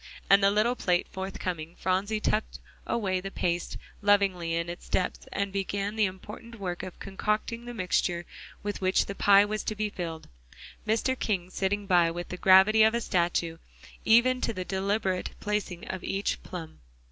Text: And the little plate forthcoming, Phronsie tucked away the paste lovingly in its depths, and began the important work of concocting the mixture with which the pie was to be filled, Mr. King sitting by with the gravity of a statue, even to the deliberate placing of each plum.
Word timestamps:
And 0.31 0.41
the 0.41 0.49
little 0.49 0.75
plate 0.75 1.07
forthcoming, 1.11 1.75
Phronsie 1.75 2.19
tucked 2.19 2.57
away 2.87 3.21
the 3.21 3.29
paste 3.29 3.77
lovingly 4.01 4.55
in 4.55 4.67
its 4.67 4.89
depths, 4.89 5.27
and 5.31 5.51
began 5.53 5.95
the 5.95 6.05
important 6.07 6.59
work 6.59 6.81
of 6.81 6.97
concocting 6.99 7.65
the 7.65 7.73
mixture 7.75 8.25
with 8.63 8.81
which 8.81 9.05
the 9.05 9.13
pie 9.13 9.45
was 9.45 9.63
to 9.65 9.75
be 9.75 9.91
filled, 9.91 10.27
Mr. 10.87 11.13
King 11.19 11.51
sitting 11.51 11.85
by 11.85 12.09
with 12.09 12.29
the 12.29 12.37
gravity 12.37 12.81
of 12.81 12.95
a 12.95 12.99
statue, 13.01 13.59
even 14.03 14.41
to 14.41 14.53
the 14.53 14.65
deliberate 14.65 15.29
placing 15.39 15.87
of 15.87 16.03
each 16.03 16.41
plum. 16.41 16.79